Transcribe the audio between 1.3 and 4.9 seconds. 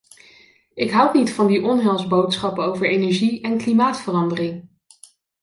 van die onheilsboodschappen over energie en klimaatverandering.